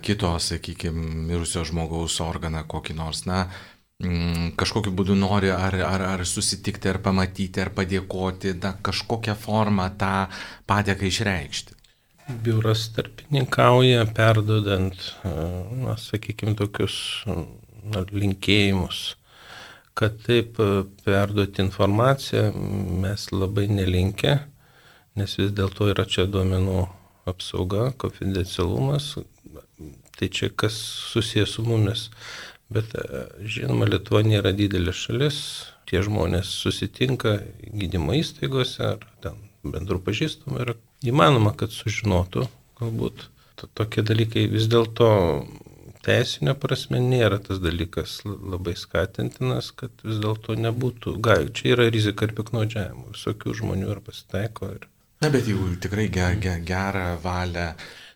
[0.00, 3.44] kito, sakykime, mirusio žmogaus organą kokį nors, na,
[4.02, 9.90] mm, kažkokiu būdu nori ar, ar, ar susitikti, ar pamatyti, ar padėkoti, na, kažkokią formą
[10.00, 10.28] tą
[10.66, 11.78] padėką išreikšti.
[12.42, 19.10] Biuras tarpininkauja, perdodant, na, sakykime, tokius na, linkėjimus
[19.94, 20.56] kad taip
[21.04, 22.52] perduoti informaciją
[23.02, 24.38] mes labai nelinkę,
[25.20, 26.86] nes vis dėlto yra čia duomenų
[27.28, 29.12] apsauga, konfidencialumas,
[30.18, 30.76] Tai čia kas
[31.12, 32.08] susijęs su mumis.
[32.72, 35.38] Bet e, žinoma, Lietuva nėra didelė šalis,
[35.88, 40.74] tie žmonės susitinka gydymo įstaigose ar ten bendrų pažįstamų ir
[41.12, 42.46] įmanoma, kad sužinotų
[42.80, 43.28] galbūt
[43.78, 45.08] tokie dalykai vis dėlto
[46.02, 52.26] teisinio prasme nėra tas dalykas labai skatintinas, kad vis dėlto nebūtų, gal, čia yra rizika
[52.26, 54.72] ir piknaudžiavimo, visokių žmonių ir pasitaiko.
[54.78, 54.88] Ir...
[55.22, 57.68] Na, bet jeigu tikrai ger, ger, gerą valią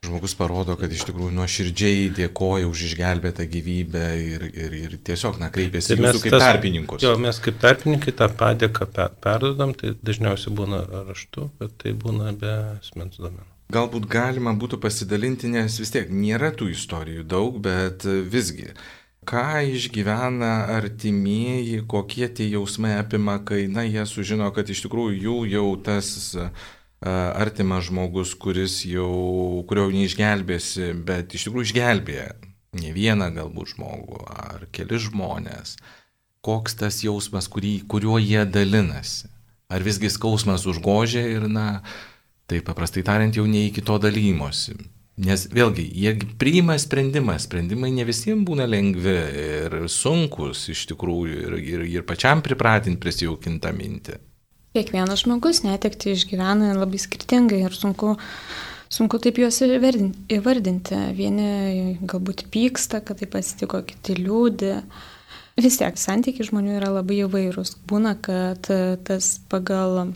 [0.06, 5.50] žmogus parodo, kad iš tikrųjų nuoširdžiai dėkoja už išgelbėtą gyvybę ir, ir, ir tiesiog, na,
[5.54, 7.04] kreipėsi tai jūsų kaip tas, tarpininkus.
[7.04, 8.88] Jo, mes kaip tarpininkai tą padėką
[9.22, 13.50] perdodam, tai dažniausiai būna raštu, bet tai būna be asmens domenų.
[13.74, 18.70] Galbūt galima būtų pasidalinti, nes vis tiek nėra tų istorijų daug, bet visgi
[19.26, 25.38] ką išgyvena artimieji, kokie tie jausmai apima, kai, na, jie sužino, kad iš tikrųjų jų
[25.50, 26.12] jau tas
[27.04, 32.28] artimas žmogus, kuris jau, kurio neišgelbėsi, bet iš tikrųjų išgelbėja
[32.76, 35.76] ne vieną galbūt žmogų ar keli žmonės.
[36.46, 39.30] Koks tas jausmas, kurį, kuriuo jie dalinasi?
[39.66, 41.80] Ar visgi skausmas užgožia ir, na,
[42.46, 44.76] tai paprastai tariant, jau ne iki to dalymosi.
[45.26, 51.56] Nes vėlgi, jie priima sprendimą, sprendimai ne visiems būna lengvi ir sunkus iš tikrųjų ir,
[51.56, 54.20] ir, ir pačiam pripratinti prisijaukintą mintį.
[54.76, 58.10] Kiekvienas žmogus netekti išgyvena labai skirtingai ir sunku,
[58.92, 60.98] sunku taip juos įvardinti.
[61.16, 61.46] Vieni
[62.04, 64.74] galbūt pyksta, kad taip atsitiko, kiti liūdė.
[65.64, 67.78] Vis tiek santykiai žmonių yra labai įvairūs.
[67.88, 68.68] Būna, kad
[69.08, 70.10] tas pagal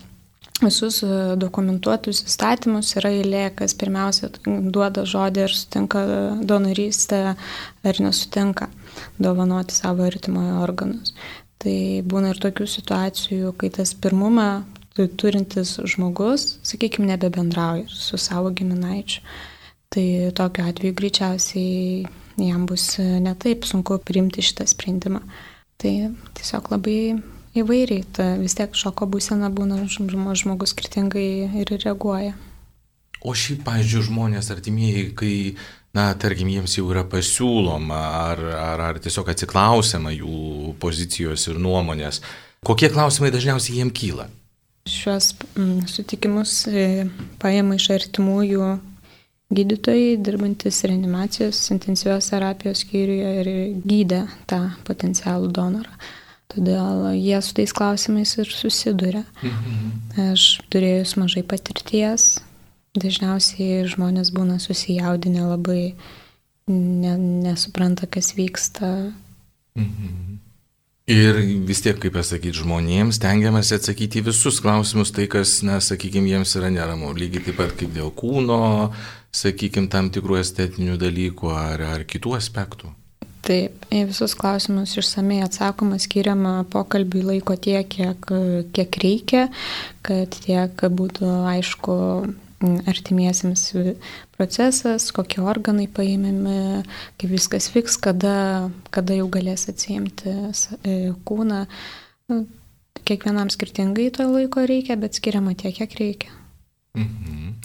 [0.61, 1.01] visus
[1.41, 6.05] dokumentuotus įstatymus yra eilė, kas pirmiausia duoda žodį ir sutinka
[6.45, 8.69] donorystę ar nesutinka
[9.17, 11.15] dovanoti savo artimojo organus.
[11.61, 11.77] Tai
[12.09, 14.65] būna ir tokių situacijų, kai tas pirmumą
[15.21, 19.23] turintis žmogus, sakykime, nebebendrauja su savo giminaičiu.
[19.91, 20.07] Tai
[20.39, 22.07] tokiu atveju greičiausiai
[22.41, 25.21] jam bus netaip sunku priimti šitą sprendimą.
[25.81, 25.93] Tai
[26.39, 27.01] tiesiog labai
[27.59, 32.37] įvairiai, ta vis tiek šoko būsena būna, žmogus skirtingai ir reaguoja.
[33.21, 35.35] O šiaip, pavyzdžiui, žmonės artimieji, kai
[35.97, 42.21] na, tarkim, jiems jau yra pasiūloma ar, ar, ar tiesiog atsiklausiama jų pozicijos ir nuomonės.
[42.67, 44.29] Kokie klausimai dažniausiai jiems kyla?
[44.89, 47.09] Šios mm, sutikimus e,
[47.43, 48.71] paėmė iš artimųjų
[49.51, 53.51] gydytojai, dirbantis reanimacijos intensyvios terapijos skyriuje ir
[53.83, 55.99] gydė tą potencialų donorą.
[56.51, 59.23] Todėl jie su tais klausimais ir susiduria.
[59.43, 60.31] Mhm.
[60.33, 62.41] Aš turėjus mažai patirties,
[62.99, 65.95] Dažniausiai žmonės būna susijaudinę labai,
[66.67, 67.15] ne,
[67.47, 69.13] nesupranta, kas vyksta.
[69.79, 70.39] Mhm.
[71.11, 76.53] Ir vis tiek, kaip pasakyti, žmonėms tengiamasi atsakyti visus klausimus, tai kas, na, sakykime, jiems
[76.59, 77.11] yra neramu.
[77.17, 78.91] Lygiai taip pat kaip dėl kūno,
[79.35, 82.93] sakykime, tam tikrų estetinių dalykų ar, ar kitų aspektų.
[83.47, 88.31] Taip, į visus klausimus išsamei atsakoma, skiriama pokalbiui laiko tiek, kiek,
[88.77, 89.49] kiek reikia,
[90.07, 91.97] kad tiek būtų aišku
[92.61, 93.71] artimiesiems
[94.37, 96.83] procesas, kokie organai paėmimi,
[97.21, 100.35] kaip viskas vyks, kada, kada jau galės atsiimti
[100.85, 101.63] e, kūną.
[102.31, 102.43] Nu,
[103.09, 106.37] kiekvienam skirtingai to laiko reikia, bet skiriama tiek, kiek reikia.
[106.99, 107.57] Mhm.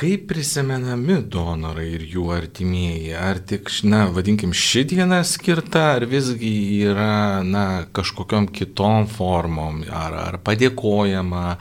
[0.00, 3.10] Kaip prisimenami donorai ir jų artimieji?
[3.18, 10.16] Ar tik, na, vadinkim, ši diena skirta, ar visgi yra, na, kažkokiam kitom formom, ar,
[10.30, 11.58] ar padėkojama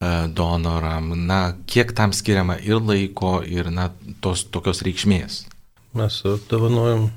[0.00, 3.90] donoram, na, kiek tam skiriama ir laiko, ir, na,
[4.24, 5.42] tos tokios reikšmės?
[5.98, 7.08] Mes apdovanojom,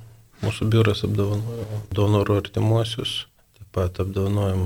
[0.43, 3.21] mūsų biuras apdovanojo donorų artimuosius
[3.73, 4.61] pat apdovanojom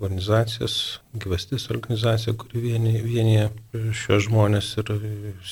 [0.00, 3.44] organizacijas, gyvastis organizacija, kuri vienyje, vienyje
[4.00, 4.92] šios žmonės ir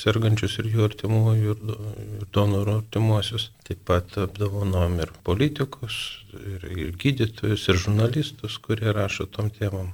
[0.00, 1.74] sergančius ir jų artimųjų ir,
[2.20, 3.50] ir donorų artimuosius.
[3.68, 5.98] Taip pat apdovanojom ir politikus,
[6.40, 9.92] ir, ir gydytojus, ir žurnalistus, kurie rašo tom temam.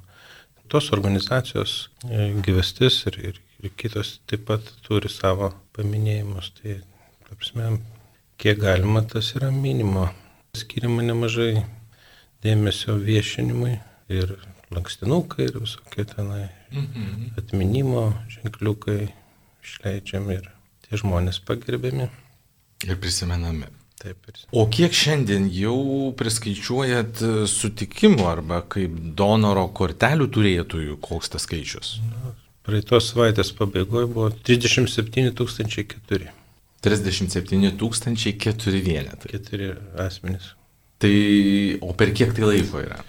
[0.73, 1.73] Tos organizacijos,
[2.09, 6.47] e, gyvastis ir, ir, ir kitos taip pat turi savo paminėjimus.
[6.57, 6.79] Tai,
[7.29, 7.67] prasme,
[8.41, 10.07] kiek galima, tas yra minimo.
[10.57, 11.61] Skiriama nemažai
[12.41, 13.75] dėmesio viešinimui
[14.17, 14.33] ir
[14.73, 17.37] lankstinukai ir visokie tenai mhm.
[17.37, 19.11] atminimo ženkliukai
[19.61, 20.49] išleidžiami ir
[20.87, 22.09] tie žmonės pagerbiami.
[22.83, 23.69] Ir prisimenami.
[24.03, 24.19] Taip.
[24.27, 24.39] Ir...
[24.51, 31.95] O kiek šiandien jau priskaičiuojat sutikimų arba kaip donoro kortelių turėtojų, koks tas skaičius?
[32.09, 32.33] Na,
[32.67, 36.33] praeitos savaitės pabaigoje buvo 37 400.
[36.83, 39.31] 37 400 vienetai.
[39.31, 39.71] Keturi
[40.03, 40.51] asmenys.
[40.99, 41.15] Tai,
[41.83, 42.99] o per kiek tai laiko yra?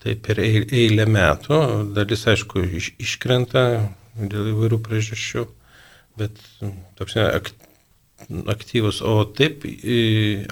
[0.00, 1.58] Tai per eilę metų,
[1.94, 3.64] dalis aišku iš, iškrenta
[4.16, 5.44] dėl įvairių priežasčių,
[6.18, 6.38] bet
[6.98, 7.50] toks ak,
[8.28, 9.64] aktyvus, o taip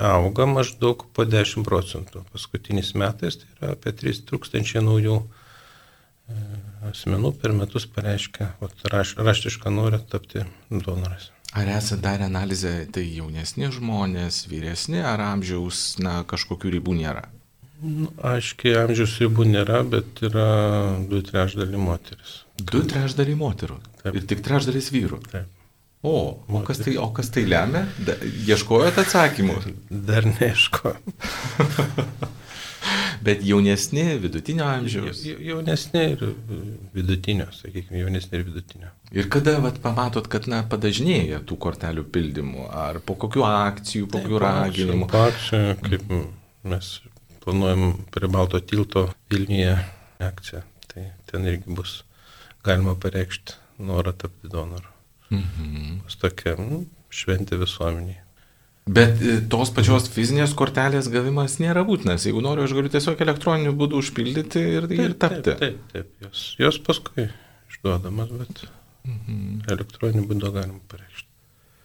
[0.01, 2.25] auga maždaug po 10 procentų.
[2.33, 6.45] Paskutiniais metais tai yra apie 3000 naujų e,
[6.91, 8.55] asmenų per metus pareiškia,
[8.93, 11.31] raš, raštišką norą tapti donorais.
[11.57, 17.25] Ar esate darę analizę, tai jaunesni žmonės, vyresni, ar amžiaus, na, kažkokių ribų nėra?
[17.81, 20.49] Nu, aiškiai, amžiaus ribų nėra, bet yra
[21.09, 22.43] du trešdaliai moteris.
[22.59, 23.79] Du trešdaliai moterų.
[24.03, 24.19] Taip.
[24.19, 25.23] Ir tik trešdalis vyrų.
[25.31, 25.58] Taip.
[26.03, 27.83] O, o kas, tai, o kas tai lemia?
[28.07, 28.15] Da,
[28.47, 29.57] ieškojot atsakymų?
[29.91, 30.99] Dar neieškojau.
[33.27, 35.25] Bet jaunesni, vidutinio amžiaus.
[35.27, 36.21] Jaunesni ir
[36.95, 38.93] vidutinio, sakykime, jaunesni ir vidutinio.
[39.11, 44.23] Ir kada vat, pamatot, kad na, padažnėja tų kortelių pildymų, ar po kokių akcijų, po
[44.23, 45.09] kokių raginimų?
[45.11, 46.13] Po akcijų, kaip
[46.73, 46.93] mes
[47.43, 49.75] planuojam prie Balto tilto Vilniuje
[50.23, 52.03] akciją, tai ten irgi bus
[52.65, 53.59] galima pareikšti
[53.89, 54.95] norą tapti donoru.
[55.35, 56.01] Mhm.
[56.07, 58.23] Bus tokia nu, šventė visuomeniai.
[58.89, 62.25] Bet e, tos pačios fizinės kortelės gavimas nėra būtinas.
[62.25, 65.53] Jeigu noriu, aš galiu tiesiog elektroniniu būdu užpildyti ir, taip, ir tapti.
[65.53, 66.11] Taip, taip, taip.
[66.25, 67.29] Jos, jos paskui
[67.69, 68.65] išduodamas, bet
[69.05, 69.65] mhm.
[69.77, 71.27] elektroniniu būdu galima pareikšti.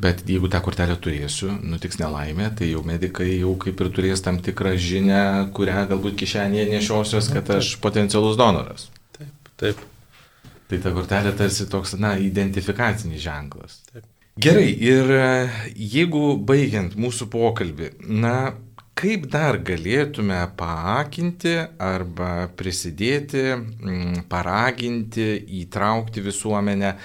[0.03, 4.39] Bet jeigu tą kortelę turėsiu, nutiks nelaimė, tai jau medikai jau kaip ir turės tam
[4.43, 5.21] tikrą žinę,
[5.56, 8.89] kurią galbūt kišenėje nešiosios, kad aš potencialus donoras.
[9.15, 9.84] Taip, taip.
[10.73, 13.75] Tai ta kortelė tarsi toks, na, identifikacinis ženklas.
[13.91, 14.07] Taip.
[14.41, 15.25] Gerai, ir e,
[15.77, 18.55] jeigu baigiant mūsų pokalbį, na,
[18.97, 23.43] kaip dar galėtume paakinti arba prisidėti,
[24.33, 25.27] paraginti,
[25.62, 26.95] įtraukti visuomenę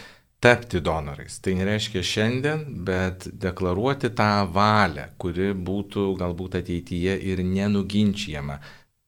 [0.40, 1.37] tapti donorais.
[1.44, 8.62] Tai nereiškia šiandien, bet deklaruoti tą valią, kuri būtų galbūt ateityje ir nenuginčiama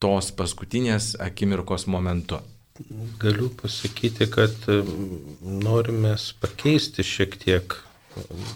[0.04, 2.44] tos paskutinės akimirkos momentu.
[3.20, 4.54] Galiu pasakyti, kad
[5.42, 7.74] norime pakeisti šiek tiek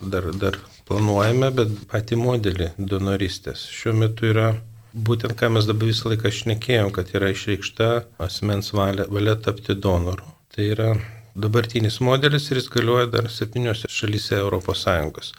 [0.00, 0.56] dar, dar
[0.88, 3.66] planuojame, bet patį modelį donoristės.
[3.72, 4.54] Šiuo metu yra
[4.94, 7.90] būtent, ką mes dabar visą laiką šnekėjom, kad yra išreikšta
[8.24, 10.24] asmens valia, valia tapti donoru.
[10.54, 10.90] Tai yra
[11.34, 15.32] dabartinis modelis ir jis galioja dar septyniose šalyse ES.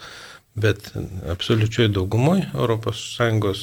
[0.56, 0.92] Bet
[1.32, 3.56] absoliučiai daugumoje ES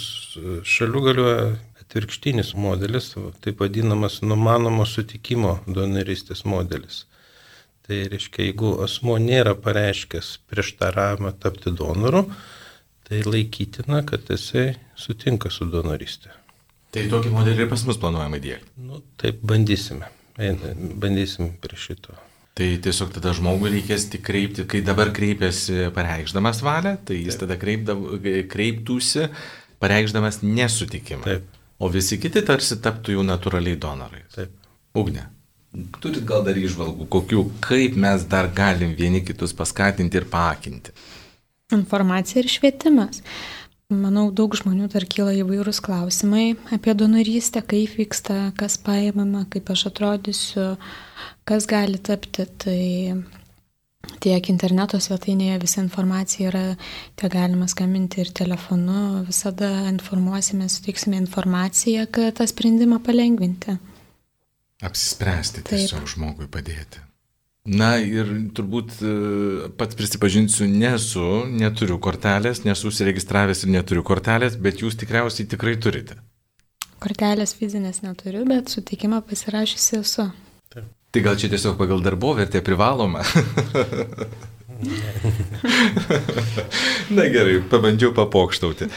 [0.68, 1.44] šalių galioja
[1.92, 3.12] atvirkštinis modelis,
[3.44, 7.04] taip vadinamas numanomo sutikimo donoristės modelis.
[7.85, 12.25] Tai reiškia, jeigu asmo nėra pareiškęs prieštaravimą tapti donoru,
[13.04, 16.33] tai laikytina, kad jisai sutinka su donoristė.
[16.92, 18.73] Tai tokį modelį ir pas mus planuojama įdėkti.
[18.88, 20.08] Nu, taip, bandysime.
[20.38, 22.16] Bandysim prie šito.
[22.56, 27.46] Tai tiesiog tada žmogui reikės tik kreipti, kai dabar kreipiasi pareikšdamas valią, tai jis taip.
[27.46, 28.04] tada kreipdav,
[28.52, 29.29] kreiptųsi
[29.83, 31.25] pareikšdamas nesutikimą.
[31.27, 31.58] Taip.
[31.83, 34.28] O visi kiti tarsi taptų jau natūraliai donorais.
[34.35, 34.54] Taip.
[34.98, 35.26] Ugne.
[36.04, 40.92] Turit gal dar išvalgų, kokių, kaip mes dar galim vieni kitus paskatinti ir paakinti?
[41.72, 43.22] Informacija ir švietimas.
[43.92, 49.87] Manau, daug žmonių dar kyla įvairūs klausimai apie donorystę, kaip vyksta, kas paėmama, kaip aš
[49.90, 50.66] atrodysiu,
[51.48, 52.46] kas gali tapti.
[52.64, 52.80] Tai
[54.23, 56.65] tiek interneto svetainėje visa informacija yra,
[57.19, 63.79] tiek galima skambinti ir telefonu, visada informuosime, suteiksime informaciją, kad tą sprendimą palengvinti.
[64.83, 66.13] Apsispręsti tiesiog Taip.
[66.17, 67.03] žmogui padėti.
[67.63, 68.27] Na ir
[68.59, 69.11] turbūt e,
[69.79, 76.19] pats prisipažinsiu, nesu, neturiu kortelės, nesu užsiregistravęs ir neturiu kortelės, bet jūs tikriausiai tikrai turite.
[77.03, 80.27] Kortelės fizinės neturiu, bet sutikimą pasirašysi esu.
[81.13, 83.21] Tai gal čia tiesiog pagal darbovertę privaloma?
[87.17, 88.88] Na gerai, pabandžiau papokštauti.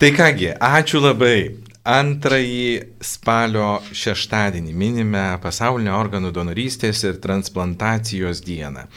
[0.00, 1.68] Tai kągi, ačiū labai.
[1.88, 8.88] Antrąjį spalio šeštadienį minime pasaulinę organų donorystės ir transplantacijos dieną.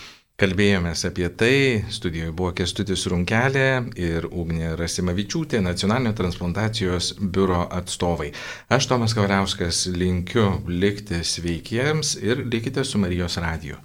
[0.42, 1.58] Kalbėjomės apie tai,
[1.94, 3.66] studijoje buvo Kestutis Runkelė
[4.02, 8.32] ir Ugnė Rasimavičiūtė, nacionalinio transplantacijos biuro atstovai.
[8.74, 13.78] Aš Tomas Kavaliauskas linkiu likti sveikiems ir likite su Marijos radiju.